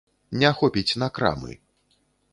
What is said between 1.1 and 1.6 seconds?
крамы.